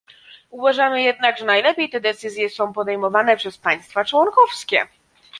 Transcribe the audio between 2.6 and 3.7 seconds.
podejmowane przez